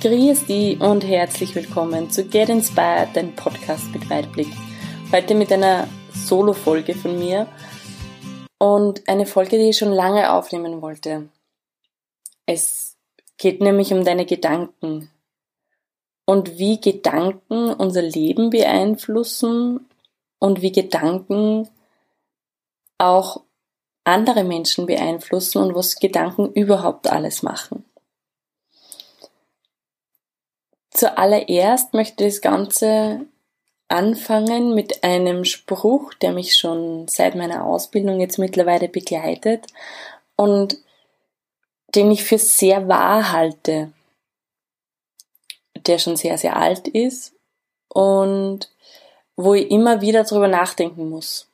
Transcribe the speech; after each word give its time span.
Grüß 0.00 0.46
dich 0.46 0.80
und 0.80 1.04
herzlich 1.04 1.56
willkommen 1.56 2.08
zu 2.08 2.24
Get 2.24 2.50
Inspired, 2.50 3.08
dein 3.14 3.34
Podcast 3.34 3.90
mit 3.92 4.08
Weitblick. 4.08 4.46
Heute 5.10 5.34
mit 5.34 5.50
einer 5.50 5.88
Solo-Folge 6.14 6.94
von 6.94 7.18
mir 7.18 7.48
und 8.58 9.08
eine 9.08 9.26
Folge, 9.26 9.58
die 9.58 9.70
ich 9.70 9.78
schon 9.78 9.90
lange 9.90 10.32
aufnehmen 10.32 10.82
wollte. 10.82 11.28
Es 12.46 12.96
geht 13.38 13.60
nämlich 13.60 13.92
um 13.92 14.04
deine 14.04 14.24
Gedanken 14.24 15.10
und 16.26 16.58
wie 16.58 16.80
Gedanken 16.80 17.72
unser 17.72 18.02
Leben 18.02 18.50
beeinflussen 18.50 19.88
und 20.38 20.62
wie 20.62 20.70
Gedanken 20.70 21.68
auch 22.98 23.40
andere 24.04 24.44
Menschen 24.44 24.86
beeinflussen 24.86 25.60
und 25.60 25.74
was 25.74 25.96
Gedanken 25.96 26.52
überhaupt 26.52 27.10
alles 27.10 27.42
machen. 27.42 27.84
Zuallererst 30.98 31.94
möchte 31.94 32.24
ich 32.24 32.34
das 32.34 32.40
Ganze 32.40 33.24
anfangen 33.86 34.74
mit 34.74 35.04
einem 35.04 35.44
Spruch, 35.44 36.12
der 36.14 36.32
mich 36.32 36.56
schon 36.56 37.06
seit 37.06 37.36
meiner 37.36 37.64
Ausbildung 37.66 38.18
jetzt 38.18 38.36
mittlerweile 38.36 38.88
begleitet 38.88 39.68
und 40.34 40.76
den 41.94 42.10
ich 42.10 42.24
für 42.24 42.38
sehr 42.38 42.88
wahr 42.88 43.30
halte, 43.30 43.92
der 45.86 46.00
schon 46.00 46.16
sehr, 46.16 46.36
sehr 46.36 46.56
alt 46.56 46.88
ist 46.88 47.32
und 47.90 48.68
wo 49.36 49.54
ich 49.54 49.70
immer 49.70 50.00
wieder 50.00 50.24
drüber 50.24 50.48
nachdenken 50.48 51.10
muss. 51.10 51.48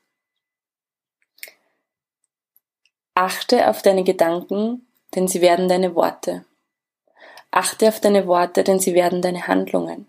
Achte 3.14 3.68
auf 3.68 3.82
deine 3.82 4.04
Gedanken, 4.04 4.86
denn 5.14 5.28
sie 5.28 5.42
werden 5.42 5.68
deine 5.68 5.94
Worte. 5.94 6.46
Achte 7.56 7.86
auf 7.86 8.00
deine 8.00 8.26
Worte, 8.26 8.64
denn 8.64 8.80
sie 8.80 8.94
werden 8.94 9.22
deine 9.22 9.46
Handlungen. 9.46 10.08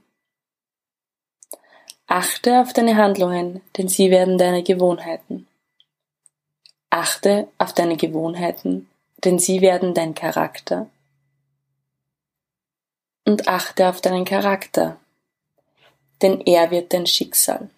Achte 2.08 2.60
auf 2.60 2.74
deine 2.74 2.98
Handlungen, 2.98 3.62
denn 3.78 3.88
sie 3.88 4.10
werden 4.10 4.40
deine 4.40 4.64
Gewohnheiten. 4.64 5.48
Achte 6.90 7.48
auf 7.60 7.72
deine 7.72 7.98
Gewohnheiten, 7.98 8.90
denn 9.24 9.38
sie 9.38 9.62
werden 9.62 9.94
dein 9.94 10.16
Charakter. 10.16 10.90
Und 13.26 13.48
achte 13.48 13.90
auf 13.90 14.02
deinen 14.02 14.26
Charakter, 14.26 15.00
denn 16.24 16.42
er 16.42 16.72
wird 16.72 16.94
dein 16.94 17.06
Schicksal. 17.06 17.70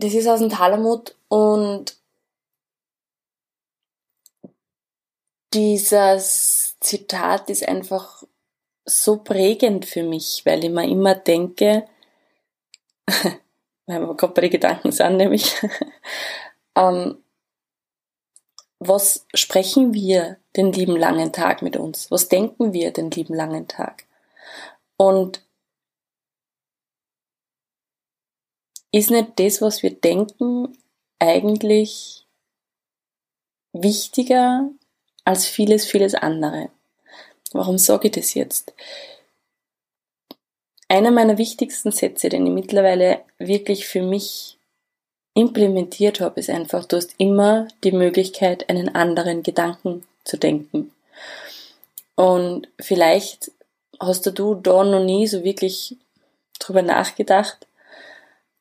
Das 0.00 0.12
ist 0.12 0.28
aus 0.28 0.40
dem 0.40 0.50
Talamut 0.50 1.16
und 1.28 1.96
dieses 5.54 6.76
Zitat 6.80 7.48
ist 7.48 7.66
einfach 7.66 8.24
so 8.84 9.18
prägend 9.18 9.86
für 9.86 10.02
mich, 10.02 10.42
weil 10.44 10.64
ich 10.64 10.70
mir 10.70 10.88
immer 10.88 11.14
denke, 11.14 11.86
weil 13.86 14.00
wir 14.00 14.14
gerade 14.14 14.34
bei 14.34 14.42
den 14.42 14.50
Gedanken 14.50 14.92
sind, 14.92 15.16
nämlich, 15.16 15.54
ähm, 16.76 17.22
was 18.80 19.26
sprechen 19.32 19.94
wir 19.94 20.38
den 20.56 20.72
lieben 20.72 20.96
langen 20.96 21.32
Tag 21.32 21.62
mit 21.62 21.76
uns? 21.76 22.10
Was 22.10 22.28
denken 22.28 22.72
wir 22.72 22.92
den 22.92 23.10
lieben 23.10 23.34
langen 23.34 23.66
Tag? 23.66 24.06
Und 24.96 25.42
ist 28.92 29.10
nicht 29.10 29.32
das, 29.40 29.62
was 29.62 29.82
wir 29.82 29.90
denken, 29.90 30.76
eigentlich 31.18 32.26
wichtiger 33.72 34.70
als 35.24 35.46
vieles, 35.46 35.86
vieles 35.86 36.14
andere. 36.14 36.70
Warum 37.52 37.78
sage 37.78 38.08
ich 38.08 38.14
das 38.14 38.34
jetzt? 38.34 38.74
Einer 40.88 41.10
meiner 41.10 41.38
wichtigsten 41.38 41.92
Sätze, 41.92 42.28
den 42.28 42.46
ich 42.46 42.52
mittlerweile 42.52 43.20
wirklich 43.38 43.86
für 43.86 44.02
mich 44.02 44.58
implementiert 45.34 46.20
habe, 46.20 46.38
ist 46.38 46.50
einfach, 46.50 46.84
du 46.84 46.96
hast 46.96 47.14
immer 47.18 47.68
die 47.82 47.92
Möglichkeit, 47.92 48.68
einen 48.68 48.94
anderen 48.94 49.42
Gedanken 49.42 50.06
zu 50.24 50.36
denken. 50.36 50.92
Und 52.14 52.68
vielleicht 52.78 53.50
hast 54.00 54.26
du 54.38 54.54
da 54.54 54.84
noch 54.84 55.02
nie 55.02 55.26
so 55.26 55.42
wirklich 55.42 55.96
drüber 56.58 56.82
nachgedacht, 56.82 57.66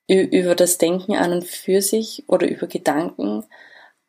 über 0.07 0.55
das 0.55 0.77
Denken 0.77 1.15
an 1.15 1.31
und 1.31 1.45
für 1.45 1.81
sich 1.81 2.23
oder 2.27 2.47
über 2.47 2.67
Gedanken. 2.67 3.45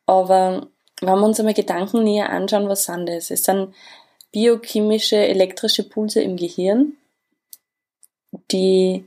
Aber 0.05 0.67
wenn 1.01 1.19
wir 1.19 1.25
uns 1.25 1.39
einmal 1.39 1.53
Gedanken 1.53 2.03
näher 2.03 2.29
anschauen, 2.29 2.69
was 2.69 2.85
sind 2.85 3.07
das? 3.07 3.31
Es 3.31 3.43
sind 3.43 3.73
biochemische, 4.31 5.17
elektrische 5.17 5.83
Pulse 5.83 6.21
im 6.21 6.37
Gehirn, 6.37 6.93
die 8.51 9.05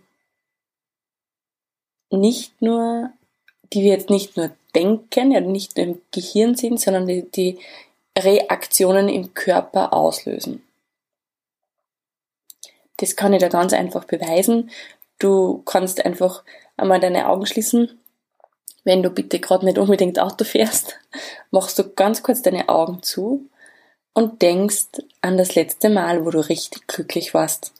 nicht 2.11 2.61
nur, 2.63 3.11
die 3.73 3.83
wir 3.83 3.91
jetzt 3.91 4.11
nicht 4.11 4.37
nur 4.37 4.51
denken, 4.75 5.33
ja 5.33 5.41
nicht 5.41 5.77
nur 5.77 5.87
im 5.87 6.03
Gehirn 6.13 6.55
sind, 6.55 6.81
sondern 6.81 7.07
die, 7.07 7.23
die 7.31 7.59
Reaktionen 8.17 9.09
im 9.09 9.35
Körper 9.35 9.93
auslösen. 9.93 10.63
Das 12.97 13.17
kann 13.17 13.33
ich 13.33 13.41
da 13.41 13.49
ganz 13.49 13.73
einfach 13.73 14.05
beweisen. 14.05 14.71
Du 15.19 15.63
kannst 15.65 16.05
einfach 16.05 16.43
einmal 16.77 17.01
deine 17.01 17.29
Augen 17.29 17.47
schließen 17.47 17.99
wenn 18.89 19.03
du 19.03 19.11
bitte 19.11 19.39
gerade 19.39 19.67
nicht 19.67 19.77
unbedingt 19.77 20.19
Auto 20.19 20.45
fährst, 20.45 20.99
machst 21.51 21.79
du 21.79 21.93
ganz 21.93 22.23
kurz 22.23 22.41
deine 22.41 22.71
Augen 22.71 23.03
zu 23.03 23.51
und 24.15 24.41
denkst 24.41 25.03
an 25.21 25.37
das 25.37 25.55
letzte 25.55 25.91
Mal, 25.91 26.25
wo 26.25 26.31
du 26.31 26.41
richtig 26.41 26.87
glücklich 26.87 27.35
warst. 27.35 27.75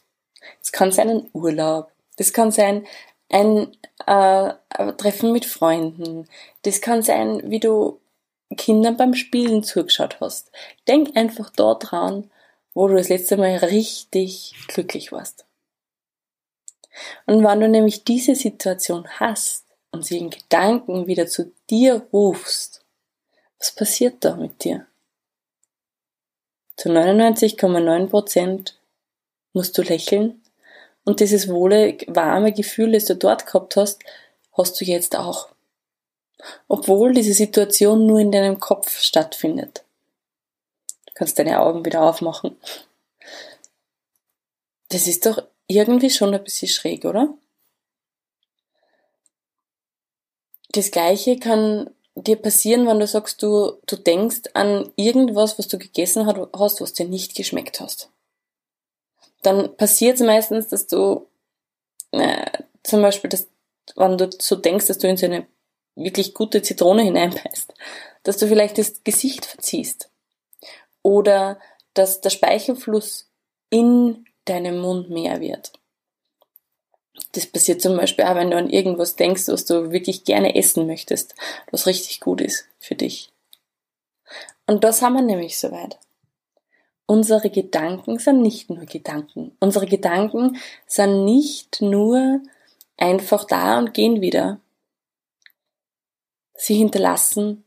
Es 0.61 0.71
kann 0.71 0.91
sein 0.91 1.09
ein 1.09 1.29
Urlaub, 1.33 1.91
das 2.17 2.31
kann 2.31 2.51
sein 2.51 2.85
ein 3.27 3.75
äh, 4.05 4.53
Treffen 4.97 5.31
mit 5.31 5.45
Freunden, 5.45 6.27
das 6.61 6.79
kann 6.79 7.01
sein, 7.01 7.41
wie 7.45 7.59
du 7.59 7.99
Kindern 8.55 8.95
beim 8.95 9.15
Spielen 9.15 9.63
zugeschaut 9.63 10.19
hast. 10.21 10.51
Denk 10.87 11.17
einfach 11.17 11.49
dort 11.49 11.91
dran, 11.91 12.29
wo 12.75 12.87
du 12.87 12.93
das 12.93 13.09
letzte 13.09 13.35
Mal 13.35 13.55
richtig 13.57 14.53
glücklich 14.67 15.11
warst. 15.11 15.47
Und 17.25 17.43
wenn 17.43 17.61
du 17.61 17.67
nämlich 17.67 18.03
diese 18.03 18.35
Situation 18.35 19.07
hast, 19.19 19.68
und 19.91 20.05
sie 20.05 20.17
in 20.17 20.29
Gedanken 20.29 21.07
wieder 21.07 21.27
zu 21.27 21.51
dir 21.69 22.07
rufst, 22.13 22.85
was 23.57 23.71
passiert 23.71 24.23
da 24.23 24.35
mit 24.35 24.63
dir? 24.63 24.87
Zu 26.77 26.89
99,9 26.89 28.07
Prozent 28.07 28.79
musst 29.53 29.77
du 29.77 29.81
lächeln 29.81 30.41
und 31.03 31.19
dieses 31.19 31.49
wohle, 31.49 31.97
warme 32.07 32.53
Gefühl, 32.53 32.93
das 32.93 33.05
du 33.05 33.15
dort 33.15 33.45
gehabt 33.45 33.75
hast, 33.75 34.01
hast 34.53 34.79
du 34.79 34.85
jetzt 34.85 35.17
auch. 35.17 35.49
Obwohl 36.67 37.13
diese 37.13 37.33
Situation 37.33 38.05
nur 38.05 38.19
in 38.19 38.31
deinem 38.31 38.59
Kopf 38.59 38.99
stattfindet. 38.99 39.83
Du 41.07 41.13
kannst 41.15 41.37
deine 41.37 41.59
Augen 41.59 41.83
wieder 41.83 42.01
aufmachen. 42.01 42.55
Das 44.89 45.07
ist 45.07 45.25
doch 45.25 45.43
irgendwie 45.67 46.09
schon 46.09 46.33
ein 46.33 46.43
bisschen 46.43 46.69
schräg, 46.69 47.05
oder? 47.05 47.33
Das 50.71 50.91
Gleiche 50.91 51.37
kann 51.37 51.89
dir 52.15 52.35
passieren, 52.35 52.87
wenn 52.87 52.99
du 52.99 53.07
sagst, 53.07 53.41
du, 53.41 53.79
du 53.85 53.95
denkst 53.95 54.49
an 54.53 54.91
irgendwas, 54.95 55.57
was 55.57 55.67
du 55.67 55.77
gegessen 55.77 56.25
hast, 56.25 56.81
was 56.81 56.93
dir 56.93 57.07
nicht 57.07 57.35
geschmeckt 57.35 57.79
hast. 57.79 58.09
Dann 59.41 59.75
passiert 59.77 60.15
es 60.15 60.25
meistens, 60.25 60.67
dass 60.67 60.87
du 60.87 61.27
äh, 62.11 62.45
zum 62.83 63.01
Beispiel, 63.01 63.29
dass, 63.29 63.47
wenn 63.95 64.17
du 64.17 64.29
so 64.37 64.55
denkst, 64.55 64.87
dass 64.87 64.97
du 64.97 65.07
in 65.07 65.17
so 65.17 65.25
eine 65.25 65.47
wirklich 65.95 66.33
gute 66.33 66.61
Zitrone 66.61 67.03
hineinbeißt, 67.03 67.73
dass 68.23 68.37
du 68.37 68.47
vielleicht 68.47 68.77
das 68.77 69.03
Gesicht 69.03 69.45
verziehst. 69.45 70.09
Oder 71.01 71.59
dass 71.93 72.21
der 72.21 72.29
Speichelfluss 72.29 73.29
in 73.69 74.25
deinem 74.45 74.79
Mund 74.79 75.09
mehr 75.09 75.39
wird. 75.39 75.71
Das 77.33 77.45
passiert 77.45 77.81
zum 77.81 77.97
Beispiel 77.97 78.25
auch, 78.25 78.35
wenn 78.35 78.51
du 78.51 78.57
an 78.57 78.69
irgendwas 78.69 79.15
denkst, 79.15 79.47
was 79.47 79.65
du 79.65 79.91
wirklich 79.91 80.23
gerne 80.23 80.55
essen 80.55 80.87
möchtest, 80.87 81.35
was 81.71 81.85
richtig 81.85 82.19
gut 82.19 82.41
ist 82.41 82.65
für 82.79 82.95
dich. 82.95 83.31
Und 84.67 84.83
das 84.83 85.01
haben 85.01 85.13
wir 85.13 85.21
nämlich 85.21 85.57
soweit. 85.57 85.97
Unsere 87.05 87.49
Gedanken 87.49 88.19
sind 88.19 88.41
nicht 88.41 88.69
nur 88.69 88.85
Gedanken. 88.85 89.55
Unsere 89.59 89.87
Gedanken 89.87 90.57
sind 90.85 91.25
nicht 91.25 91.81
nur 91.81 92.41
einfach 92.97 93.45
da 93.45 93.79
und 93.79 93.95
gehen 93.95 94.21
wieder. 94.21 94.59
Sie 96.53 96.75
hinterlassen 96.75 97.63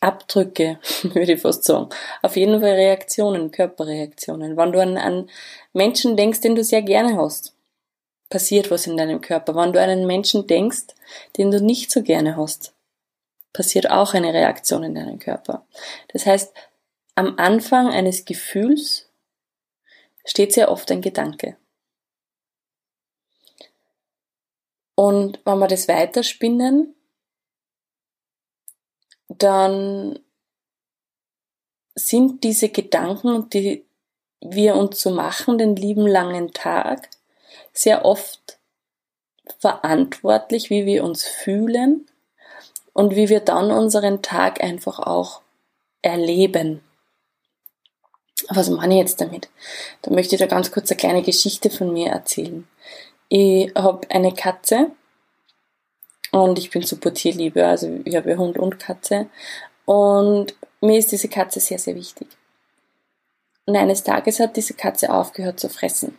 Abdrücke, 0.00 0.78
würde 1.02 1.32
ich 1.32 1.40
fast 1.40 1.64
sagen. 1.64 1.88
Auf 2.22 2.36
jeden 2.36 2.60
Fall 2.60 2.72
Reaktionen, 2.72 3.50
Körperreaktionen. 3.50 4.56
Wenn 4.56 4.72
du 4.72 4.80
an, 4.80 4.96
an 4.96 5.30
Menschen 5.72 6.16
denkst, 6.16 6.40
den 6.40 6.54
du 6.54 6.64
sehr 6.64 6.82
gerne 6.82 7.16
hast, 7.16 7.54
passiert 8.28 8.70
was 8.70 8.86
in 8.86 8.96
deinem 8.96 9.20
Körper. 9.20 9.54
Wenn 9.54 9.72
du 9.72 9.82
an 9.82 9.90
einen 9.90 10.06
Menschen 10.06 10.46
denkst, 10.46 10.88
den 11.36 11.50
du 11.50 11.62
nicht 11.62 11.90
so 11.90 12.02
gerne 12.02 12.36
hast, 12.36 12.74
passiert 13.52 13.90
auch 13.90 14.14
eine 14.14 14.32
Reaktion 14.32 14.84
in 14.84 14.94
deinem 14.94 15.18
Körper. 15.18 15.66
Das 16.12 16.26
heißt, 16.26 16.52
am 17.14 17.38
Anfang 17.38 17.88
eines 17.88 18.24
Gefühls 18.24 19.10
steht 20.24 20.52
sehr 20.52 20.70
oft 20.70 20.90
ein 20.92 21.00
Gedanke. 21.00 21.56
Und 24.94 25.40
wenn 25.44 25.58
wir 25.58 25.68
das 25.68 25.88
weiterspinnen, 25.88 26.94
dann 29.28 30.18
sind 31.94 32.44
diese 32.44 32.68
Gedanken, 32.68 33.48
die 33.50 33.84
wir 34.40 34.76
uns 34.76 35.00
so 35.00 35.10
machen, 35.10 35.58
den 35.58 35.76
lieben 35.76 36.06
langen 36.06 36.52
Tag, 36.52 37.10
sehr 37.72 38.04
oft 38.04 38.58
verantwortlich, 39.58 40.70
wie 40.70 40.86
wir 40.86 41.04
uns 41.04 41.24
fühlen 41.24 42.06
und 42.92 43.16
wie 43.16 43.28
wir 43.28 43.40
dann 43.40 43.70
unseren 43.70 44.22
Tag 44.22 44.62
einfach 44.62 44.98
auch 44.98 45.42
erleben. 46.02 46.82
Was 48.48 48.70
meine 48.70 48.94
ich 48.94 49.00
jetzt 49.00 49.20
damit? 49.20 49.48
Da 50.02 50.12
möchte 50.12 50.36
ich 50.36 50.40
da 50.40 50.46
ganz 50.46 50.70
kurz 50.70 50.90
eine 50.90 50.96
kleine 50.96 51.22
Geschichte 51.22 51.70
von 51.70 51.92
mir 51.92 52.10
erzählen. 52.10 52.66
Ich 53.28 53.72
habe 53.74 54.08
eine 54.10 54.32
Katze 54.32 54.92
und 56.30 56.58
ich 56.58 56.70
bin 56.70 56.82
super 56.82 57.12
Tierliebe, 57.12 57.66
also 57.66 58.00
ich 58.04 58.16
habe 58.16 58.36
Hund 58.36 58.58
und 58.58 58.78
Katze 58.78 59.26
und 59.84 60.54
mir 60.80 60.98
ist 60.98 61.12
diese 61.12 61.28
Katze 61.28 61.60
sehr, 61.60 61.78
sehr 61.78 61.94
wichtig. 61.94 62.28
Und 63.66 63.76
eines 63.76 64.02
Tages 64.02 64.40
hat 64.40 64.56
diese 64.56 64.74
Katze 64.74 65.12
aufgehört 65.12 65.60
zu 65.60 65.68
fressen. 65.68 66.16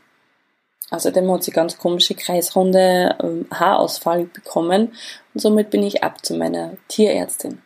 Außerdem 0.91 1.31
hat 1.31 1.43
sie 1.43 1.51
ganz 1.51 1.77
komische 1.77 2.15
kreisrunde 2.15 3.15
ähm, 3.21 3.47
Haarausfall 3.51 4.25
bekommen 4.25 4.93
und 5.33 5.39
somit 5.39 5.69
bin 5.69 5.83
ich 5.83 6.03
ab 6.03 6.25
zu 6.25 6.35
meiner 6.35 6.77
Tierärztin. 6.87 7.61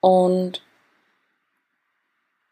Und 0.00 0.62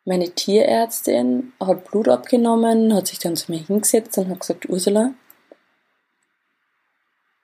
meine 0.04 0.30
Tierärztin 0.30 1.52
hat 1.60 1.84
Blut 1.90 2.08
abgenommen, 2.08 2.94
hat 2.94 3.08
sich 3.08 3.18
dann 3.18 3.36
zu 3.36 3.52
mir 3.52 3.60
hingesetzt 3.64 4.18
und 4.18 4.30
hat 4.30 4.40
gesagt, 4.40 4.68
Ursula, 4.68 5.14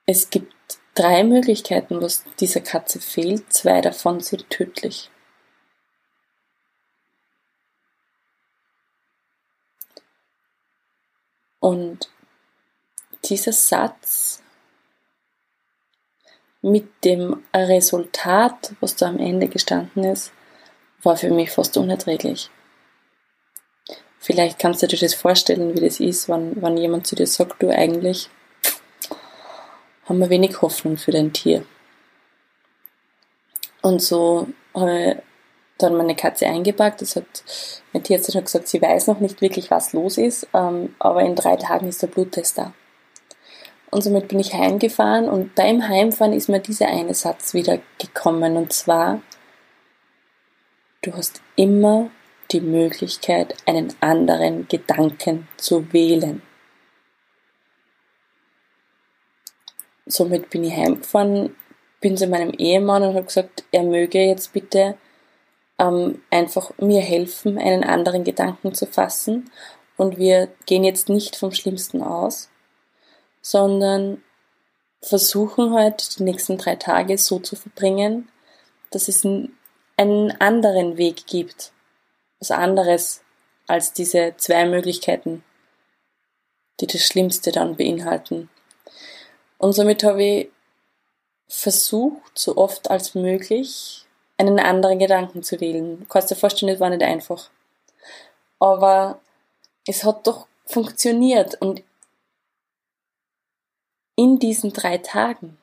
es 0.06 0.30
gibt 0.30 0.54
drei 0.98 1.22
Möglichkeiten, 1.22 2.00
was 2.02 2.24
dieser 2.40 2.60
Katze 2.60 3.00
fehlt, 3.00 3.52
zwei 3.52 3.80
davon 3.80 4.20
sind 4.20 4.50
tödlich. 4.50 5.10
Und 11.60 12.10
dieser 13.24 13.52
Satz 13.52 14.42
mit 16.62 17.04
dem 17.04 17.44
Resultat, 17.54 18.74
was 18.80 18.96
da 18.96 19.06
am 19.08 19.18
Ende 19.18 19.48
gestanden 19.48 20.04
ist, 20.04 20.32
war 21.02 21.16
für 21.16 21.30
mich 21.30 21.50
fast 21.50 21.76
unerträglich. 21.76 22.50
Vielleicht 24.18 24.58
kannst 24.58 24.82
du 24.82 24.88
dir 24.88 24.98
das 24.98 25.14
vorstellen, 25.14 25.74
wie 25.76 25.80
das 25.80 26.00
ist, 26.00 26.28
wenn, 26.28 26.60
wenn 26.60 26.76
jemand 26.76 27.06
zu 27.06 27.14
dir 27.14 27.26
sagt, 27.26 27.62
du 27.62 27.70
eigentlich 27.70 28.28
haben 30.08 30.18
wir 30.18 30.30
wenig 30.30 30.62
Hoffnung 30.62 30.96
für 30.96 31.10
dein 31.10 31.32
Tier. 31.32 31.64
Und 33.82 34.02
so 34.02 34.48
habe 34.74 35.16
ich 35.16 35.16
dann 35.78 35.96
meine 35.96 36.16
Katze 36.16 36.46
eingepackt. 36.46 37.02
Das 37.02 37.16
hat, 37.16 37.26
meine 37.92 38.02
Tierärztin 38.02 38.34
hat 38.34 38.46
gesagt, 38.46 38.68
sie 38.68 38.82
weiß 38.82 39.06
noch 39.06 39.20
nicht 39.20 39.40
wirklich, 39.40 39.70
was 39.70 39.92
los 39.92 40.18
ist, 40.18 40.48
ähm, 40.54 40.94
aber 40.98 41.22
in 41.22 41.36
drei 41.36 41.56
Tagen 41.56 41.88
ist 41.88 42.02
der 42.02 42.08
Bluttest 42.08 42.58
da. 42.58 42.72
Und 43.90 44.02
somit 44.02 44.28
bin 44.28 44.40
ich 44.40 44.52
heimgefahren 44.52 45.28
und 45.28 45.54
beim 45.54 45.88
Heimfahren 45.88 46.32
ist 46.32 46.48
mir 46.48 46.60
dieser 46.60 46.88
eine 46.88 47.14
Satz 47.14 47.54
wieder 47.54 47.78
gekommen 47.98 48.56
und 48.56 48.72
zwar, 48.72 49.22
Du 51.00 51.14
hast 51.14 51.40
immer 51.54 52.10
die 52.50 52.60
Möglichkeit, 52.60 53.54
einen 53.66 53.94
anderen 54.00 54.66
Gedanken 54.66 55.46
zu 55.56 55.92
wählen. 55.92 56.42
Somit 60.08 60.50
bin 60.50 60.64
ich 60.64 60.74
heimgefahren, 60.74 61.54
bin 62.00 62.16
zu 62.16 62.26
meinem 62.26 62.50
Ehemann 62.50 63.02
und 63.02 63.14
habe 63.14 63.26
gesagt, 63.26 63.64
er 63.72 63.82
möge 63.82 64.20
jetzt 64.20 64.52
bitte 64.52 64.96
ähm, 65.78 66.22
einfach 66.30 66.72
mir 66.78 67.00
helfen, 67.00 67.58
einen 67.58 67.84
anderen 67.84 68.24
Gedanken 68.24 68.74
zu 68.74 68.86
fassen. 68.86 69.50
Und 69.96 70.18
wir 70.18 70.48
gehen 70.66 70.84
jetzt 70.84 71.08
nicht 71.08 71.36
vom 71.36 71.52
Schlimmsten 71.52 72.02
aus, 72.02 72.48
sondern 73.42 74.22
versuchen 75.00 75.72
halt 75.74 76.18
die 76.18 76.24
nächsten 76.24 76.58
drei 76.58 76.76
Tage 76.76 77.18
so 77.18 77.38
zu 77.38 77.56
verbringen, 77.56 78.28
dass 78.90 79.08
es 79.08 79.24
einen 79.24 80.40
anderen 80.40 80.96
Weg 80.96 81.26
gibt. 81.26 81.72
Was 82.38 82.50
anderes 82.50 83.22
als 83.66 83.92
diese 83.92 84.34
zwei 84.36 84.66
Möglichkeiten, 84.66 85.44
die 86.80 86.86
das 86.86 87.04
Schlimmste 87.04 87.52
dann 87.52 87.76
beinhalten. 87.76 88.48
Und 89.58 89.72
somit 89.72 90.04
habe 90.04 90.22
ich 90.22 90.48
versucht, 91.48 92.38
so 92.38 92.56
oft 92.56 92.90
als 92.90 93.14
möglich, 93.14 94.04
einen 94.36 94.60
anderen 94.60 94.98
Gedanken 94.98 95.42
zu 95.42 95.60
wählen. 95.60 96.00
Du 96.00 96.06
kannst 96.06 96.30
dir 96.30 96.36
vorstellen, 96.36 96.72
das 96.72 96.80
war 96.80 96.90
nicht 96.90 97.02
einfach. 97.02 97.50
Aber 98.60 99.20
es 99.86 100.04
hat 100.04 100.26
doch 100.26 100.46
funktioniert 100.66 101.60
und 101.60 101.82
in 104.16 104.38
diesen 104.38 104.72
drei 104.72 104.98
Tagen 104.98 105.58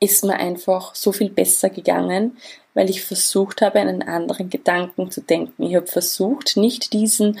ist 0.00 0.24
mir 0.24 0.34
einfach 0.34 0.94
so 0.96 1.12
viel 1.12 1.30
besser 1.30 1.70
gegangen, 1.70 2.36
weil 2.74 2.90
ich 2.90 3.04
versucht 3.04 3.62
habe, 3.62 3.78
einen 3.78 4.02
anderen 4.02 4.50
Gedanken 4.50 5.10
zu 5.10 5.20
denken. 5.20 5.62
Ich 5.62 5.76
habe 5.76 5.86
versucht, 5.86 6.56
nicht 6.56 6.92
diesen 6.92 7.38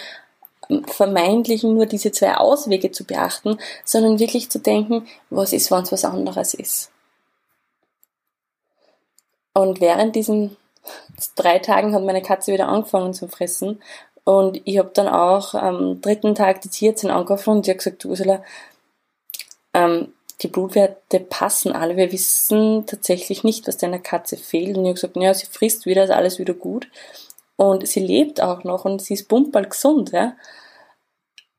vermeintlichen 0.86 1.74
nur 1.74 1.86
diese 1.86 2.12
zwei 2.12 2.36
Auswege 2.36 2.90
zu 2.90 3.04
beachten, 3.04 3.58
sondern 3.84 4.18
wirklich 4.18 4.50
zu 4.50 4.58
denken, 4.58 5.06
was 5.30 5.52
ist, 5.52 5.70
wenn 5.70 5.82
es 5.82 5.92
was 5.92 6.04
anderes 6.04 6.54
ist. 6.54 6.90
Und 9.54 9.80
während 9.80 10.16
diesen 10.16 10.56
drei 11.36 11.58
Tagen 11.58 11.94
hat 11.94 12.02
meine 12.02 12.22
Katze 12.22 12.52
wieder 12.52 12.68
angefangen 12.68 13.14
zu 13.14 13.28
fressen. 13.28 13.82
Und 14.24 14.60
ich 14.64 14.78
habe 14.78 14.90
dann 14.94 15.08
auch 15.08 15.54
am 15.54 16.00
dritten 16.00 16.34
Tag 16.34 16.60
die 16.60 16.68
Tierärztin 16.68 17.10
angerufen 17.10 17.56
und 17.56 17.64
sie 17.64 17.72
hat 17.72 17.78
gesagt, 17.78 18.04
Ursula, 18.04 18.42
ähm, 19.74 20.12
die 20.40 20.48
Blutwerte 20.48 21.20
passen 21.20 21.72
alle. 21.72 21.96
Wir 21.96 22.12
wissen 22.12 22.86
tatsächlich 22.86 23.44
nicht, 23.44 23.66
was 23.66 23.76
deiner 23.76 23.98
Katze 23.98 24.36
fehlt. 24.36 24.76
Und 24.76 24.84
ich 24.84 24.88
habe 24.88 24.94
gesagt, 24.94 25.16
naja, 25.16 25.34
sie 25.34 25.46
frisst 25.46 25.86
wieder, 25.86 26.04
ist 26.04 26.10
alles 26.10 26.38
wieder 26.38 26.54
gut. 26.54 26.88
Und 27.56 27.86
sie 27.86 28.00
lebt 28.00 28.40
auch 28.40 28.64
noch 28.64 28.84
und 28.84 29.02
sie 29.02 29.14
ist 29.14 29.28
bumperl 29.28 29.66
gesund, 29.66 30.12
ja. 30.12 30.34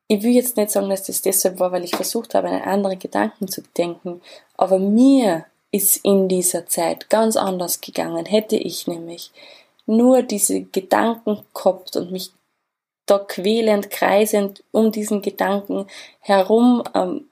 Ich 0.08 0.22
will 0.22 0.32
jetzt 0.32 0.56
nicht 0.56 0.70
sagen, 0.70 0.90
dass 0.90 1.04
das 1.04 1.22
deshalb 1.22 1.58
war, 1.58 1.72
weil 1.72 1.84
ich 1.84 1.96
versucht 1.96 2.34
habe, 2.34 2.48
einen 2.48 2.62
anderen 2.62 2.98
Gedanken 2.98 3.48
zu 3.48 3.62
denken. 3.76 4.20
Aber 4.56 4.78
mir 4.78 5.46
ist 5.70 5.96
in 6.04 6.28
dieser 6.28 6.66
Zeit 6.66 7.10
ganz 7.10 7.36
anders 7.36 7.80
gegangen. 7.80 8.26
Hätte 8.26 8.56
ich 8.56 8.86
nämlich 8.86 9.32
nur 9.86 10.22
diese 10.22 10.62
Gedanken 10.62 11.42
gehabt 11.54 11.96
und 11.96 12.12
mich 12.12 12.32
da 13.06 13.18
quälend, 13.18 13.90
kreisend 13.90 14.62
um 14.70 14.92
diesen 14.92 15.20
Gedanken 15.20 15.86
herum 16.20 16.82
ähm, 16.94 17.28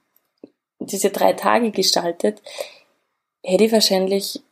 diese 0.79 1.11
drei 1.11 1.33
Tage 1.33 1.71
gestaltet, 1.71 2.43
hätte 3.45 3.65
ich 3.65 3.73
wahrscheinlich, 3.73 4.43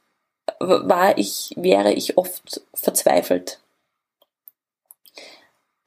war 0.59 1.19
ich, 1.19 1.53
wäre 1.57 1.93
ich 1.93 2.17
oft 2.17 2.63
verzweifelt. 2.75 3.60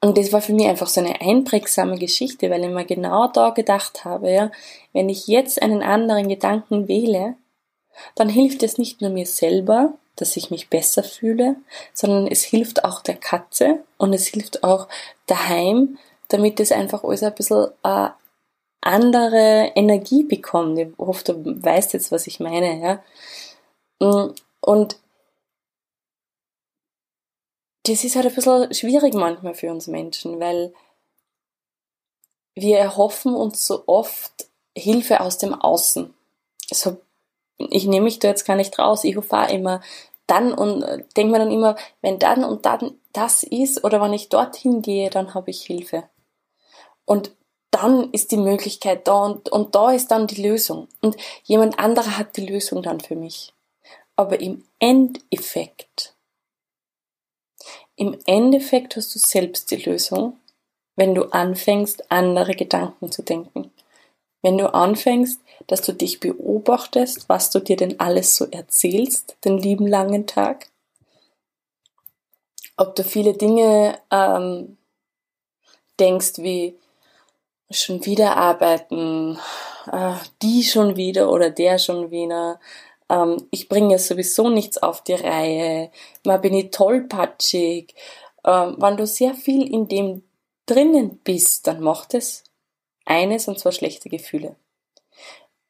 Und 0.04 0.18
das 0.18 0.34
war 0.34 0.42
für 0.42 0.52
mich 0.52 0.66
einfach 0.66 0.88
so 0.88 1.00
eine 1.00 1.22
einprägsame 1.22 1.96
Geschichte, 1.96 2.50
weil 2.50 2.62
ich 2.62 2.68
mir 2.68 2.84
genau 2.84 3.26
da 3.26 3.48
gedacht 3.48 4.04
habe, 4.04 4.30
ja, 4.30 4.50
wenn 4.92 5.08
ich 5.08 5.28
jetzt 5.28 5.62
einen 5.62 5.82
anderen 5.82 6.28
Gedanken 6.28 6.88
wähle, 6.88 7.36
dann 8.14 8.28
hilft 8.28 8.62
es 8.62 8.76
nicht 8.76 9.00
nur 9.00 9.08
mir 9.08 9.24
selber, 9.24 9.94
dass 10.16 10.36
ich 10.36 10.50
mich 10.50 10.68
besser 10.68 11.04
fühle, 11.04 11.56
sondern 11.94 12.26
es 12.26 12.42
hilft 12.42 12.84
auch 12.84 13.00
der 13.00 13.16
Katze 13.16 13.82
und 13.96 14.12
es 14.12 14.26
hilft 14.26 14.62
auch 14.62 14.88
daheim, 15.26 15.96
damit 16.28 16.60
es 16.60 16.70
einfach 16.70 17.02
alles 17.02 17.22
ein 17.22 17.34
bisschen 17.34 17.68
äh, 17.82 18.10
andere 18.82 19.72
Energie 19.74 20.24
bekommt. 20.24 20.78
Ich 20.78 20.88
hoffe, 20.98 21.32
du 21.32 21.62
weißt 21.64 21.94
jetzt, 21.94 22.12
was 22.12 22.26
ich 22.26 22.40
meine, 22.40 22.78
ja. 22.78 23.02
Mm, 24.06 24.34
und 24.60 24.98
das 27.84 28.04
ist 28.04 28.16
halt 28.16 28.26
ein 28.26 28.34
bisschen 28.34 28.74
schwierig 28.74 29.14
manchmal 29.14 29.54
für 29.54 29.70
uns 29.70 29.86
Menschen, 29.86 30.40
weil 30.40 30.74
wir 32.54 32.78
erhoffen 32.78 33.34
uns 33.34 33.66
so 33.66 33.84
oft 33.86 34.48
Hilfe 34.76 35.20
aus 35.20 35.38
dem 35.38 35.54
Außen. 35.54 36.12
Also, 36.70 36.96
ich 37.58 37.86
nehme 37.86 38.04
mich 38.04 38.18
da 38.18 38.28
jetzt 38.28 38.44
gar 38.44 38.56
nicht 38.56 38.78
raus. 38.78 39.04
Ich 39.04 39.16
hoffe 39.16 39.46
immer 39.50 39.80
dann 40.26 40.54
und 40.54 40.80
denke 41.16 41.32
mir 41.32 41.38
dann 41.38 41.50
immer, 41.50 41.76
wenn 42.00 42.18
dann 42.18 42.44
und 42.44 42.64
dann 42.64 42.98
das 43.12 43.42
ist 43.42 43.84
oder 43.84 44.00
wenn 44.00 44.12
ich 44.12 44.28
dorthin 44.28 44.82
gehe, 44.82 45.10
dann 45.10 45.34
habe 45.34 45.50
ich 45.50 45.62
Hilfe. 45.62 46.04
Und 47.04 47.32
dann 47.70 48.10
ist 48.12 48.30
die 48.30 48.38
Möglichkeit 48.38 49.06
da 49.06 49.24
und, 49.24 49.50
und 49.50 49.74
da 49.74 49.92
ist 49.92 50.10
dann 50.10 50.26
die 50.26 50.40
Lösung. 50.40 50.88
Und 51.02 51.16
jemand 51.42 51.78
anderer 51.78 52.16
hat 52.16 52.36
die 52.36 52.46
Lösung 52.46 52.82
dann 52.82 53.00
für 53.00 53.16
mich. 53.16 53.52
Aber 54.16 54.40
im 54.40 54.64
Endeffekt, 54.78 56.13
im 57.96 58.18
Endeffekt 58.26 58.96
hast 58.96 59.14
du 59.14 59.18
selbst 59.18 59.70
die 59.70 59.76
Lösung, 59.76 60.38
wenn 60.96 61.14
du 61.14 61.24
anfängst, 61.24 62.10
andere 62.10 62.54
Gedanken 62.54 63.10
zu 63.10 63.22
denken. 63.22 63.70
Wenn 64.42 64.58
du 64.58 64.72
anfängst, 64.72 65.40
dass 65.66 65.80
du 65.80 65.92
dich 65.92 66.20
beobachtest, 66.20 67.28
was 67.28 67.50
du 67.50 67.60
dir 67.60 67.76
denn 67.76 67.98
alles 68.00 68.36
so 68.36 68.46
erzählst, 68.46 69.36
den 69.44 69.58
lieben 69.58 69.86
langen 69.86 70.26
Tag, 70.26 70.68
ob 72.76 72.94
du 72.96 73.04
viele 73.04 73.34
Dinge 73.34 73.98
ähm, 74.10 74.76
denkst 75.98 76.38
wie 76.38 76.76
schon 77.70 78.04
wieder 78.04 78.36
arbeiten, 78.36 79.38
äh, 79.90 80.14
die 80.42 80.62
schon 80.62 80.96
wieder 80.96 81.30
oder 81.30 81.50
der 81.50 81.78
schon 81.78 82.10
wieder, 82.10 82.60
ähm, 83.08 83.46
ich 83.50 83.68
bringe 83.68 83.98
sowieso 83.98 84.48
nichts 84.48 84.78
auf 84.78 85.02
die 85.02 85.14
Reihe, 85.14 85.90
mal 86.24 86.38
bin 86.38 86.54
ich 86.54 86.70
tollpatschig. 86.70 87.94
Ähm, 88.44 88.76
wenn 88.78 88.96
du 88.96 89.06
sehr 89.06 89.34
viel 89.34 89.72
in 89.72 89.88
dem 89.88 90.22
drinnen 90.66 91.18
bist, 91.18 91.66
dann 91.66 91.80
macht 91.80 92.14
es 92.14 92.44
eines 93.04 93.48
und 93.48 93.58
zwar 93.58 93.72
schlechte 93.72 94.08
Gefühle. 94.08 94.56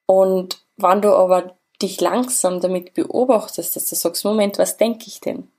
Und 0.07 0.65
wenn 0.77 1.03
du 1.03 1.15
aber 1.15 1.57
dich 1.83 2.01
langsam 2.01 2.61
damit 2.61 2.95
beobachtest, 2.95 3.77
dass 3.77 3.89
du 3.89 3.97
sagst, 3.97 4.25
Moment, 4.25 4.59
was 4.59 4.77
denke 4.77 5.07
ich 5.07 5.21
denn? 5.21 5.51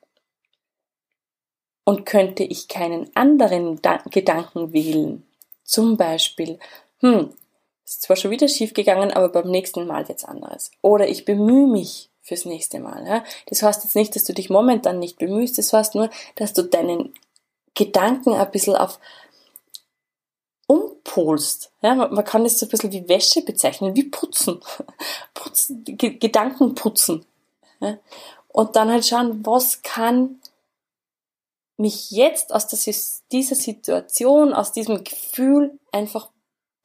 Und 1.83 2.05
könnte 2.05 2.43
ich 2.43 2.67
keinen 2.67 3.15
anderen 3.15 3.81
da 3.81 3.97
Gedanken 4.09 4.73
wählen? 4.73 5.27
Zum 5.63 5.97
Beispiel, 5.97 6.59
hm, 6.99 7.33
ist 7.85 8.01
zwar 8.01 8.15
schon 8.15 8.31
wieder 8.31 8.47
schief 8.47 8.73
gegangen, 8.73 9.11
aber 9.11 9.29
beim 9.29 9.49
nächsten 9.49 9.85
Mal 9.85 10.07
wird's 10.07 10.25
anderes. 10.25 10.71
Oder 10.81 11.07
ich 11.07 11.23
bemühe 11.23 11.67
mich 11.67 12.09
fürs 12.21 12.45
nächste 12.45 12.79
Mal. 12.79 13.05
Ja? 13.05 13.23
Das 13.47 13.61
heißt 13.61 13.83
jetzt 13.83 13.95
nicht, 13.95 14.15
dass 14.15 14.23
du 14.23 14.33
dich 14.33 14.49
momentan 14.49 14.99
nicht 14.99 15.19
bemühst, 15.19 15.57
das 15.57 15.71
heißt 15.71 15.95
nur, 15.95 16.09
dass 16.35 16.53
du 16.53 16.63
deinen 16.63 17.13
Gedanken 17.75 18.33
ein 18.33 18.51
bisschen 18.51 18.75
auf 18.75 18.99
umpolst. 20.67 21.71
Ja, 21.81 21.93
man, 21.93 22.23
kann 22.23 22.43
das 22.43 22.57
so 22.57 22.65
ein 22.65 22.69
bisschen 22.69 22.91
wie 22.91 23.07
Wäsche 23.07 23.43
bezeichnen, 23.43 23.95
wie 23.95 24.09
putzen. 24.09 24.59
putzen 25.35 25.83
Gedanken 25.85 26.73
putzen. 26.73 27.23
Ja? 27.79 27.99
Und 28.47 28.75
dann 28.75 28.89
halt 28.89 29.05
schauen, 29.05 29.45
was 29.45 29.83
kann 29.83 30.39
mich 31.77 32.09
jetzt 32.09 32.53
aus 32.53 32.67
dieser 32.67 33.55
Situation, 33.55 34.53
aus 34.53 34.71
diesem 34.71 35.03
Gefühl 35.03 35.77
einfach 35.91 36.29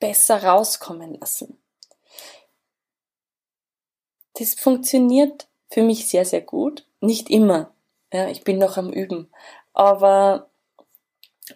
besser 0.00 0.42
rauskommen 0.42 1.18
lassen. 1.20 1.58
Das 4.34 4.54
funktioniert 4.54 5.46
für 5.68 5.82
mich 5.82 6.08
sehr, 6.08 6.24
sehr 6.24 6.40
gut. 6.40 6.86
Nicht 7.00 7.30
immer. 7.30 7.72
Ja, 8.12 8.28
ich 8.28 8.42
bin 8.42 8.58
noch 8.58 8.76
am 8.76 8.90
Üben. 8.90 9.30
Aber 9.72 10.48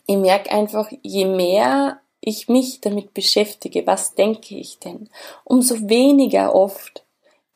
ich 0.06 0.16
merke 0.16 0.50
einfach, 0.50 0.90
je 1.02 1.24
mehr 1.24 2.00
ich 2.20 2.48
mich 2.48 2.80
damit 2.80 3.12
beschäftige, 3.12 3.86
was 3.86 4.14
denke 4.14 4.56
ich 4.56 4.78
denn, 4.78 5.10
umso 5.44 5.88
weniger 5.88 6.54
oft 6.54 7.04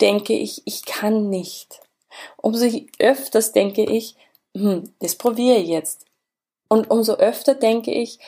denke 0.00 0.34
ich, 0.34 0.62
ich 0.66 0.84
kann 0.84 1.30
nicht. 1.30 1.80
Umso 2.36 2.66
öfters 2.98 3.52
denke 3.52 3.84
ich, 3.84 4.14
hm, 4.54 4.92
das 4.98 5.16
probiere 5.16 5.58
ich 5.58 5.68
jetzt. 5.68 6.04
Und 6.68 6.90
umso 6.90 7.14
öfter 7.14 7.54
denke 7.54 7.92
ich, 7.92 8.18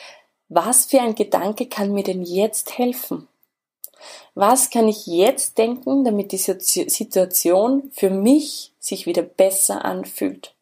was 0.53 0.85
für 0.85 0.99
ein 0.99 1.15
Gedanke 1.15 1.65
kann 1.65 1.93
mir 1.93 2.03
denn 2.03 2.23
jetzt 2.23 2.77
helfen? 2.77 3.29
Was 4.35 4.69
kann 4.69 4.89
ich 4.89 5.07
jetzt 5.07 5.57
denken, 5.57 6.03
damit 6.03 6.33
die 6.33 6.37
Situation 6.37 7.89
für 7.93 8.09
mich 8.09 8.73
sich 8.77 9.05
wieder 9.05 9.21
besser 9.21 9.85
anfühlt? 9.85 10.53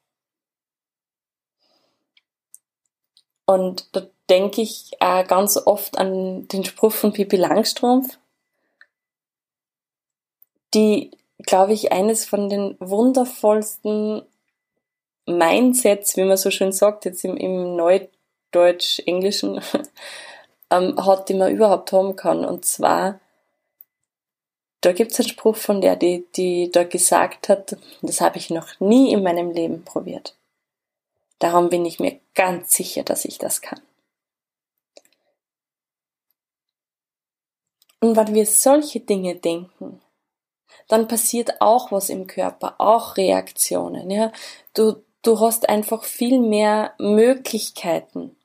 Und 3.47 3.87
da 3.93 4.05
denke 4.29 4.61
ich 4.61 4.91
äh, 4.99 5.23
ganz 5.23 5.57
oft 5.57 5.97
an 5.97 6.47
den 6.49 6.65
Spruch 6.65 6.91
von 6.91 7.11
Pippi 7.11 7.37
Langstrumpf, 7.37 8.19
die, 10.75 11.09
glaube 11.39 11.73
ich, 11.73 11.91
eines 11.91 12.25
von 12.25 12.47
den 12.47 12.77
wundervollsten 12.79 14.21
Mindsets, 15.25 16.15
wie 16.15 16.25
man 16.25 16.37
so 16.37 16.51
schön 16.51 16.71
sagt, 16.71 17.05
jetzt 17.05 17.25
im, 17.25 17.37
im 17.37 17.75
Neudeutsch-Englischen, 18.53 19.61
ähm, 20.71 21.05
hat, 21.05 21.29
die 21.29 21.33
man 21.33 21.51
überhaupt 21.51 21.91
haben 21.91 22.15
kann. 22.15 22.45
Und 22.45 22.65
zwar, 22.65 23.19
da 24.81 24.93
gibt 24.93 25.11
es 25.11 25.19
einen 25.19 25.29
Spruch 25.29 25.55
von 25.55 25.81
der, 25.81 25.95
die, 25.95 26.25
die 26.35 26.71
da 26.71 26.83
gesagt 26.83 27.49
hat, 27.49 27.77
das 28.01 28.21
habe 28.21 28.37
ich 28.37 28.49
noch 28.49 28.79
nie 28.79 29.11
in 29.11 29.23
meinem 29.23 29.51
Leben 29.51 29.83
probiert. 29.83 30.35
Darum 31.39 31.69
bin 31.69 31.85
ich 31.85 31.99
mir 31.99 32.19
ganz 32.35 32.75
sicher, 32.75 33.03
dass 33.03 33.25
ich 33.25 33.37
das 33.37 33.61
kann. 33.61 33.81
Und 38.01 38.15
wenn 38.15 38.33
wir 38.33 38.45
solche 38.45 39.01
Dinge 39.01 39.35
denken, 39.35 40.01
dann 40.87 41.07
passiert 41.07 41.61
auch 41.61 41.91
was 41.91 42.09
im 42.09 42.27
Körper, 42.27 42.75
auch 42.79 43.17
Reaktionen, 43.17 44.09
ja. 44.09 44.31
Du, 44.73 45.03
du 45.21 45.39
hast 45.39 45.69
einfach 45.69 46.03
viel 46.03 46.39
mehr 46.39 46.93
Möglichkeiten. 46.97 48.35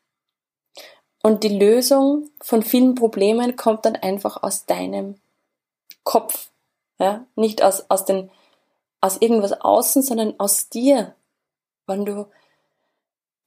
Und 1.27 1.43
die 1.43 1.59
Lösung 1.59 2.29
von 2.43 2.63
vielen 2.63 2.97
Problemen 2.97 3.57
kommt 3.57 3.87
dann 3.87 3.97
einfach 3.97 4.43
aus 4.43 4.67
deinem 4.67 5.15
Kopf. 6.03 6.51
Ja? 6.99 7.25
Nicht 7.35 7.63
aus, 7.63 7.87
aus, 7.89 8.05
den, 8.05 8.31
aus 9.01 9.17
irgendwas 9.17 9.59
außen, 9.59 10.03
sondern 10.03 10.39
aus 10.39 10.69
dir. 10.69 11.15
Wenn 11.87 12.05
du 12.05 12.27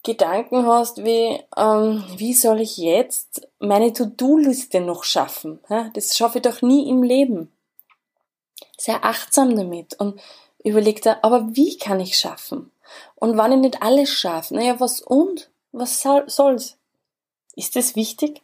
Gedanken 0.02 0.66
hast 0.66 1.04
wie, 1.04 1.40
ähm, 1.56 2.04
wie 2.16 2.34
soll 2.34 2.62
ich 2.62 2.78
jetzt 2.78 3.48
meine 3.60 3.94
To-Do-Liste 3.94 4.82
noch 4.82 5.04
schaffen? 5.04 5.60
Ja? 5.70 5.92
Das 5.94 6.18
schaffe 6.18 6.40
ich 6.40 6.42
doch 6.42 6.64
nie 6.64 6.90
im 6.90 7.04
Leben. 7.04 7.52
Sehr 8.76 9.06
achtsam 9.06 9.56
damit 9.56 10.00
und 10.00 10.20
überleg 10.64 11.04
da, 11.04 11.20
aber 11.22 11.56
wie 11.56 11.78
kann 11.78 12.00
ich 12.00 12.18
schaffen? 12.18 12.72
Und 13.14 13.38
wenn 13.38 13.52
ich 13.52 13.60
nicht 13.60 13.84
alles 13.84 14.10
schaffe, 14.10 14.56
naja, 14.56 14.80
was 14.80 15.00
und? 15.00 15.52
Was 15.72 16.02
soll's? 16.02 16.77
Ist 17.58 17.76
das 17.76 17.96
wichtig? 17.96 18.42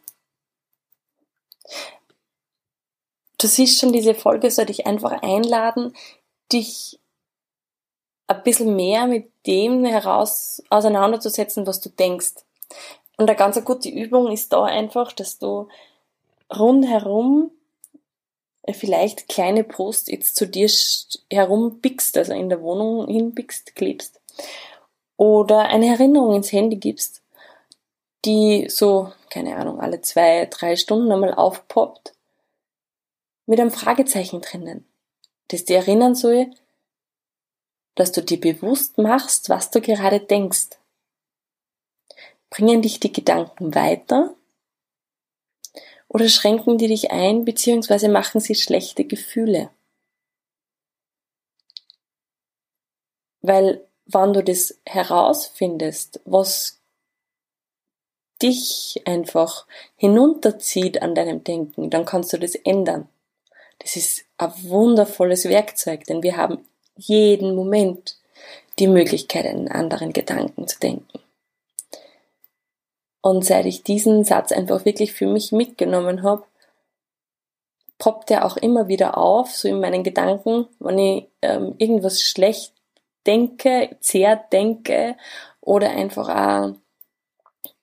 Du 3.38 3.46
siehst 3.46 3.78
schon, 3.78 3.92
diese 3.92 4.14
Folge 4.14 4.50
soll 4.50 4.66
dich 4.66 4.86
einfach 4.86 5.22
einladen, 5.22 5.94
dich 6.52 6.98
ein 8.26 8.42
bisschen 8.42 8.74
mehr 8.74 9.06
mit 9.06 9.30
dem 9.46 9.84
heraus 9.84 10.62
auseinanderzusetzen, 10.68 11.64
was 11.64 11.80
du 11.80 11.90
denkst. 11.90 12.34
Und 13.16 13.28
eine 13.30 13.36
ganz 13.36 13.62
gute 13.64 13.88
Übung 13.88 14.32
ist 14.32 14.52
da 14.52 14.64
einfach, 14.64 15.12
dass 15.12 15.38
du 15.38 15.68
rundherum 16.52 17.52
vielleicht 18.72 19.28
kleine 19.28 19.62
Post-its 19.62 20.34
zu 20.34 20.48
dir 20.48 20.68
herumpickst, 21.30 22.16
also 22.18 22.32
in 22.32 22.48
der 22.48 22.62
Wohnung 22.62 23.06
hinpickst, 23.06 23.76
klebst 23.76 24.20
oder 25.16 25.68
eine 25.68 25.86
Erinnerung 25.86 26.34
ins 26.34 26.50
Handy 26.50 26.76
gibst, 26.76 27.22
die 28.24 28.68
so, 28.68 29.12
keine 29.30 29.56
Ahnung, 29.56 29.80
alle 29.80 30.00
zwei, 30.00 30.46
drei 30.46 30.76
Stunden 30.76 31.10
einmal 31.12 31.34
aufpoppt, 31.34 32.14
mit 33.46 33.60
einem 33.60 33.70
Fragezeichen 33.70 34.40
drinnen, 34.40 34.86
das 35.48 35.64
dir 35.64 35.78
erinnern 35.78 36.14
soll, 36.14 36.50
dass 37.94 38.12
du 38.12 38.22
dir 38.22 38.40
bewusst 38.40 38.98
machst, 38.98 39.48
was 39.48 39.70
du 39.70 39.80
gerade 39.80 40.20
denkst. 40.20 40.70
Bringen 42.50 42.82
dich 42.82 43.00
die 43.00 43.12
Gedanken 43.12 43.74
weiter 43.74 44.34
oder 46.08 46.28
schränken 46.28 46.78
die 46.78 46.88
dich 46.88 47.10
ein, 47.10 47.44
beziehungsweise 47.44 48.08
machen 48.08 48.40
sie 48.40 48.54
schlechte 48.54 49.04
Gefühle? 49.04 49.70
Weil 53.42 53.86
wann 54.06 54.32
du 54.32 54.42
das 54.42 54.78
herausfindest, 54.86 56.20
was 56.24 56.80
dich 58.42 59.02
einfach 59.04 59.66
hinunterzieht 59.96 61.02
an 61.02 61.14
deinem 61.14 61.44
Denken, 61.44 61.90
dann 61.90 62.04
kannst 62.04 62.32
du 62.32 62.38
das 62.38 62.54
ändern. 62.54 63.08
Das 63.78 63.96
ist 63.96 64.24
ein 64.38 64.52
wundervolles 64.62 65.48
Werkzeug, 65.48 66.04
denn 66.04 66.22
wir 66.22 66.36
haben 66.36 66.58
jeden 66.96 67.54
Moment 67.54 68.16
die 68.78 68.88
Möglichkeit, 68.88 69.46
einen 69.46 69.68
anderen 69.68 70.12
Gedanken 70.12 70.66
zu 70.66 70.78
denken. 70.78 71.20
Und 73.20 73.44
seit 73.44 73.66
ich 73.66 73.82
diesen 73.82 74.24
Satz 74.24 74.52
einfach 74.52 74.84
wirklich 74.84 75.12
für 75.12 75.26
mich 75.26 75.52
mitgenommen 75.52 76.22
habe, 76.22 76.44
poppt 77.98 78.30
er 78.30 78.44
auch 78.44 78.56
immer 78.56 78.88
wieder 78.88 79.16
auf, 79.16 79.50
so 79.52 79.68
in 79.68 79.80
meinen 79.80 80.02
Gedanken, 80.02 80.66
wenn 80.78 80.98
ich 80.98 81.26
ähm, 81.40 81.74
irgendwas 81.78 82.20
schlecht 82.20 82.74
denke, 83.26 83.96
denke 84.52 85.16
oder 85.60 85.90
einfach 85.90 86.28
auch 86.28 86.74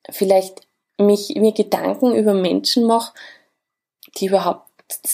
vielleicht 0.10 0.62
mich, 0.98 1.36
mir 1.36 1.53
Gedanken 1.53 2.15
über 2.15 2.34
Menschen 2.34 2.86
mache, 2.86 3.13
die 4.17 4.27
überhaupt, 4.27 4.70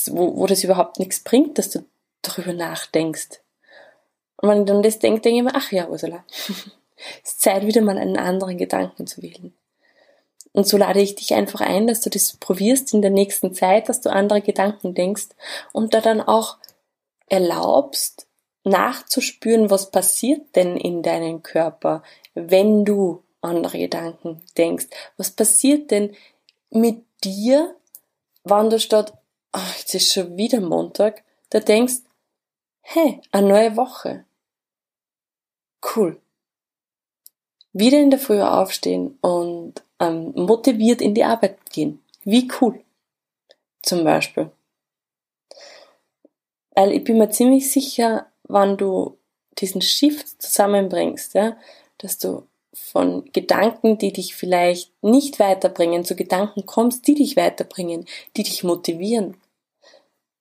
wo, 0.07 0.37
wo 0.37 0.45
das 0.47 0.63
überhaupt 0.63 0.99
nichts 0.99 1.23
bringt, 1.23 1.57
dass 1.57 1.69
du 1.69 1.83
darüber 2.21 2.53
nachdenkst. 2.53 3.41
Und 4.37 4.49
wenn 4.49 4.59
ich 4.61 4.65
dann 4.65 4.83
das 4.83 4.99
denke, 4.99 5.21
denke 5.21 5.37
ich 5.37 5.43
mir, 5.43 5.55
ach 5.55 5.71
ja, 5.71 5.87
Ursula, 5.87 6.23
es 7.23 7.31
ist 7.31 7.41
Zeit, 7.41 7.65
wieder 7.65 7.81
mal 7.81 7.97
einen 7.97 8.17
anderen 8.17 8.57
Gedanken 8.57 9.07
zu 9.07 9.21
wählen. 9.21 9.53
Und 10.53 10.67
so 10.67 10.77
lade 10.77 11.01
ich 11.01 11.15
dich 11.15 11.33
einfach 11.33 11.61
ein, 11.61 11.85
dass 11.87 12.01
du 12.01 12.09
das 12.09 12.35
probierst 12.37 12.93
in 12.93 13.01
der 13.01 13.11
nächsten 13.11 13.53
Zeit, 13.53 13.89
dass 13.89 14.01
du 14.01 14.11
andere 14.11 14.41
Gedanken 14.41 14.95
denkst 14.95 15.27
und 15.71 15.93
da 15.93 16.01
dann 16.01 16.21
auch 16.21 16.57
erlaubst, 17.27 18.27
nachzuspüren, 18.63 19.69
was 19.69 19.91
passiert 19.91 20.55
denn 20.55 20.75
in 20.77 21.03
deinem 21.03 21.43
Körper, 21.43 22.03
wenn 22.33 22.85
du 22.85 23.23
andere 23.47 23.77
Gedanken 23.79 24.41
denkst. 24.57 24.87
Was 25.17 25.31
passiert 25.31 25.91
denn 25.91 26.15
mit 26.69 27.03
dir, 27.23 27.75
wenn 28.43 28.69
du 28.69 28.79
statt, 28.79 29.13
ach, 29.51 29.77
jetzt 29.77 29.95
ist 29.95 30.13
schon 30.13 30.37
wieder 30.37 30.61
Montag, 30.61 31.23
da 31.49 31.59
denkst, 31.59 32.01
hey, 32.81 33.21
eine 33.31 33.47
neue 33.47 33.77
Woche. 33.77 34.25
Cool. 35.95 36.19
Wieder 37.73 37.99
in 37.99 38.09
der 38.09 38.19
Früh 38.19 38.41
aufstehen 38.41 39.17
und 39.21 39.83
ähm, 39.99 40.33
motiviert 40.35 41.01
in 41.01 41.13
die 41.13 41.23
Arbeit 41.23 41.69
gehen. 41.71 42.01
Wie 42.23 42.49
cool. 42.59 42.83
Zum 43.81 44.03
Beispiel. 44.03 44.51
Weil 46.71 46.91
ich 46.91 47.03
bin 47.03 47.17
mir 47.17 47.29
ziemlich 47.29 47.71
sicher, 47.71 48.27
wenn 48.43 48.77
du 48.77 49.17
diesen 49.59 49.81
Shift 49.81 50.41
zusammenbringst, 50.41 51.33
ja, 51.33 51.57
dass 51.97 52.17
du 52.17 52.47
von 52.77 53.29
Gedanken, 53.33 53.97
die 53.97 54.13
dich 54.13 54.35
vielleicht 54.35 54.91
nicht 55.03 55.39
weiterbringen, 55.39 56.05
zu 56.05 56.15
Gedanken 56.15 56.65
kommst, 56.65 57.07
die 57.07 57.15
dich 57.15 57.35
weiterbringen, 57.35 58.05
die 58.35 58.43
dich 58.43 58.63
motivieren, 58.63 59.37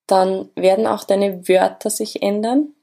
dann 0.06 0.50
werden 0.54 0.86
auch 0.86 1.04
deine 1.04 1.48
Wörter 1.48 1.90
sich 1.90 2.22
ändern 2.22 2.74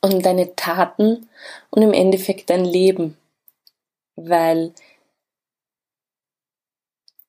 und 0.00 0.24
deine 0.24 0.56
Taten 0.56 1.28
und 1.70 1.82
im 1.82 1.92
Endeffekt 1.92 2.50
dein 2.50 2.64
Leben. 2.64 3.16
Weil 4.16 4.74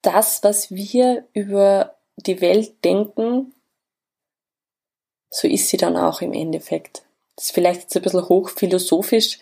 das, 0.02 0.44
was 0.44 0.72
wir 0.72 1.28
über 1.34 1.96
die 2.16 2.42
Welt 2.42 2.84
denken, 2.84 3.54
so 5.30 5.48
ist 5.48 5.70
sie 5.70 5.78
dann 5.78 5.96
auch 5.96 6.22
im 6.22 6.34
Endeffekt. 6.34 7.04
Das 7.36 7.46
ist 7.46 7.52
vielleicht 7.52 7.82
jetzt 7.82 7.96
ein 7.96 8.02
bisschen 8.02 8.28
hochphilosophisch, 8.28 9.40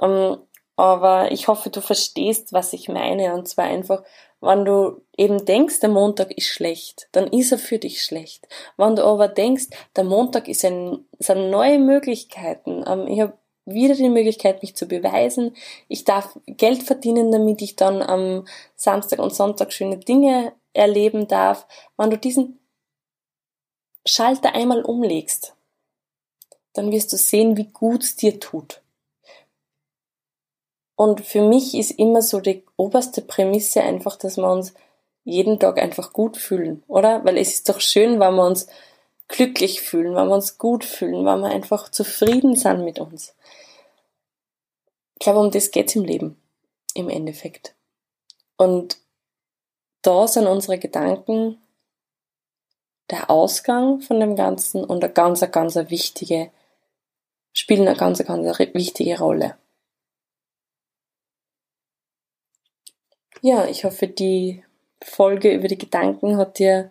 ähm, 0.00 0.38
aber 0.76 1.30
ich 1.30 1.46
hoffe, 1.48 1.70
du 1.70 1.80
verstehst, 1.80 2.52
was 2.52 2.72
ich 2.72 2.88
meine. 2.88 3.34
Und 3.34 3.48
zwar 3.48 3.66
einfach, 3.66 4.02
wenn 4.40 4.64
du 4.64 5.02
eben 5.16 5.44
denkst, 5.44 5.80
der 5.80 5.88
Montag 5.88 6.36
ist 6.36 6.48
schlecht, 6.48 7.08
dann 7.12 7.28
ist 7.28 7.52
er 7.52 7.58
für 7.58 7.78
dich 7.78 8.02
schlecht. 8.02 8.48
Wenn 8.76 8.96
du 8.96 9.04
aber 9.04 9.28
denkst, 9.28 9.68
der 9.96 10.04
Montag 10.04 10.48
ist 10.48 10.64
ein, 10.64 11.06
sind 11.18 11.50
neue 11.50 11.78
Möglichkeiten, 11.78 12.84
ähm, 12.86 13.06
ich 13.06 13.20
habe 13.20 13.34
wieder 13.66 13.94
die 13.94 14.10
Möglichkeit, 14.10 14.60
mich 14.60 14.76
zu 14.76 14.86
beweisen, 14.86 15.56
ich 15.88 16.04
darf 16.04 16.38
Geld 16.46 16.82
verdienen, 16.82 17.32
damit 17.32 17.62
ich 17.62 17.76
dann 17.76 18.02
am 18.02 18.46
Samstag 18.76 19.20
und 19.20 19.34
Sonntag 19.34 19.72
schöne 19.72 19.96
Dinge 19.96 20.52
erleben 20.74 21.28
darf. 21.28 21.66
Wenn 21.96 22.10
du 22.10 22.18
diesen 22.18 22.58
Schalter 24.04 24.54
einmal 24.54 24.82
umlegst, 24.82 25.54
dann 26.74 26.92
wirst 26.92 27.12
du 27.12 27.16
sehen, 27.16 27.56
wie 27.56 27.68
gut 27.68 28.02
es 28.02 28.16
dir 28.16 28.38
tut. 28.38 28.83
Und 30.96 31.20
für 31.22 31.42
mich 31.42 31.74
ist 31.74 31.92
immer 31.92 32.22
so 32.22 32.40
die 32.40 32.64
oberste 32.76 33.20
Prämisse 33.20 33.82
einfach, 33.82 34.16
dass 34.16 34.36
wir 34.36 34.50
uns 34.50 34.74
jeden 35.24 35.58
Tag 35.58 35.78
einfach 35.78 36.12
gut 36.12 36.36
fühlen, 36.36 36.82
oder? 36.86 37.24
Weil 37.24 37.38
es 37.38 37.52
ist 37.54 37.68
doch 37.68 37.80
schön, 37.80 38.20
wenn 38.20 38.34
wir 38.34 38.46
uns 38.46 38.68
glücklich 39.28 39.80
fühlen, 39.80 40.14
wenn 40.14 40.28
wir 40.28 40.34
uns 40.34 40.58
gut 40.58 40.84
fühlen, 40.84 41.24
wenn 41.24 41.40
wir 41.40 41.50
einfach 41.50 41.88
zufrieden 41.88 42.56
sind 42.56 42.84
mit 42.84 43.00
uns. 43.00 43.34
Ich 45.14 45.20
glaube, 45.20 45.40
um 45.40 45.50
das 45.50 45.70
geht's 45.70 45.96
im 45.96 46.04
Leben, 46.04 46.36
im 46.94 47.08
Endeffekt. 47.08 47.74
Und 48.56 48.98
da 50.02 50.28
sind 50.28 50.46
unsere 50.46 50.78
Gedanken 50.78 51.58
der 53.10 53.30
Ausgang 53.30 54.00
von 54.00 54.20
dem 54.20 54.36
Ganzen 54.36 54.84
und 54.84 55.02
eine 55.02 55.12
ganz, 55.12 55.40
ganz 55.50 55.76
wichtige, 55.76 56.50
spielen 57.52 57.88
eine 57.88 57.96
ganz, 57.96 58.24
ganz 58.24 58.58
wichtige 58.74 59.18
Rolle. 59.18 59.56
Ja, 63.46 63.66
ich 63.66 63.84
hoffe, 63.84 64.08
die 64.08 64.64
Folge 65.02 65.52
über 65.52 65.68
die 65.68 65.76
Gedanken 65.76 66.38
hat 66.38 66.58
dir 66.58 66.90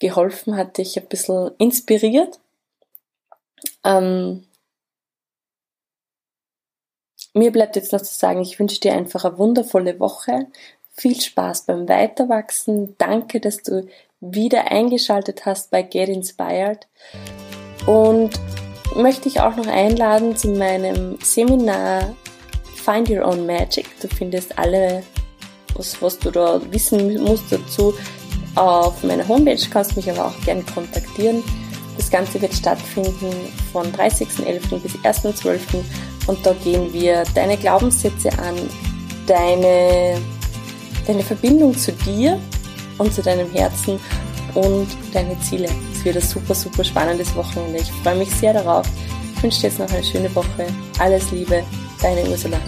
geholfen, 0.00 0.56
hat 0.56 0.76
dich 0.76 0.98
ein 0.98 1.06
bisschen 1.06 1.52
inspiriert. 1.58 2.40
Ähm, 3.84 4.44
mir 7.32 7.52
bleibt 7.52 7.76
jetzt 7.76 7.92
noch 7.92 8.00
zu 8.00 8.12
sagen, 8.12 8.40
ich 8.40 8.58
wünsche 8.58 8.80
dir 8.80 8.92
einfach 8.92 9.24
eine 9.24 9.38
wundervolle 9.38 10.00
Woche. 10.00 10.48
Viel 10.94 11.20
Spaß 11.20 11.66
beim 11.66 11.88
Weiterwachsen. 11.88 12.96
Danke, 12.98 13.38
dass 13.38 13.62
du 13.62 13.86
wieder 14.18 14.72
eingeschaltet 14.72 15.46
hast 15.46 15.70
bei 15.70 15.82
Get 15.82 16.08
Inspired. 16.08 16.88
Und 17.86 18.30
möchte 18.96 19.28
ich 19.28 19.38
auch 19.38 19.54
noch 19.54 19.68
einladen 19.68 20.34
zu 20.34 20.48
meinem 20.48 21.20
Seminar 21.22 22.16
Find 22.74 23.08
Your 23.08 23.24
Own 23.24 23.46
Magic. 23.46 23.86
Du 24.00 24.08
findest 24.08 24.58
alle 24.58 25.04
was, 25.74 26.00
was 26.00 26.18
du 26.18 26.30
da 26.30 26.60
wissen 26.70 27.22
musst 27.22 27.44
dazu, 27.50 27.94
auf 28.54 29.02
meiner 29.04 29.26
Homepage 29.28 29.60
kannst 29.70 29.92
du 29.92 29.96
mich 29.96 30.10
aber 30.10 30.26
auch 30.26 30.40
gerne 30.44 30.62
kontaktieren. 30.62 31.42
Das 31.96 32.10
Ganze 32.10 32.40
wird 32.40 32.54
stattfinden 32.54 33.32
von 33.72 33.92
30.11. 33.92 34.78
bis 34.80 34.94
1.12. 34.96 35.58
und 36.26 36.46
da 36.46 36.52
gehen 36.64 36.92
wir 36.92 37.24
deine 37.34 37.56
Glaubenssätze 37.56 38.30
an, 38.38 38.54
deine, 39.26 40.20
deine 41.06 41.22
Verbindung 41.22 41.76
zu 41.76 41.92
dir 41.92 42.38
und 42.98 43.12
zu 43.12 43.22
deinem 43.22 43.50
Herzen 43.50 43.98
und 44.54 44.88
deine 45.12 45.38
Ziele. 45.40 45.68
Es 45.92 46.04
wird 46.04 46.16
ein 46.16 46.22
super, 46.22 46.54
super 46.54 46.84
spannendes 46.84 47.34
Wochenende. 47.34 47.78
Ich 47.78 47.92
freue 48.02 48.16
mich 48.16 48.30
sehr 48.30 48.52
darauf. 48.52 48.86
Ich 49.36 49.42
wünsche 49.42 49.60
dir 49.60 49.68
jetzt 49.68 49.78
noch 49.78 49.90
eine 49.90 50.04
schöne 50.04 50.34
Woche. 50.34 50.66
Alles 50.98 51.30
Liebe, 51.30 51.62
deine 52.00 52.28
Ursula. 52.28 52.58